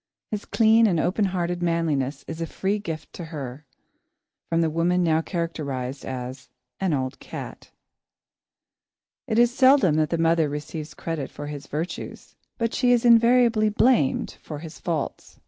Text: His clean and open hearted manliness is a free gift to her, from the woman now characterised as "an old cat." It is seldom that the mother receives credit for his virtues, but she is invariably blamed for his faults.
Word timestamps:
His 0.31 0.45
clean 0.45 0.87
and 0.87 0.99
open 0.99 1.25
hearted 1.25 1.61
manliness 1.61 2.25
is 2.27 2.41
a 2.41 2.47
free 2.47 2.79
gift 2.79 3.13
to 3.13 3.25
her, 3.25 3.67
from 4.49 4.61
the 4.61 4.69
woman 4.71 5.03
now 5.03 5.21
characterised 5.21 6.03
as 6.05 6.49
"an 6.79 6.91
old 6.95 7.19
cat." 7.19 7.69
It 9.27 9.37
is 9.37 9.53
seldom 9.55 9.93
that 9.97 10.09
the 10.09 10.17
mother 10.17 10.49
receives 10.49 10.95
credit 10.95 11.29
for 11.29 11.45
his 11.45 11.67
virtues, 11.67 12.35
but 12.57 12.73
she 12.73 12.91
is 12.91 13.05
invariably 13.05 13.69
blamed 13.69 14.39
for 14.41 14.57
his 14.57 14.79
faults. 14.79 15.37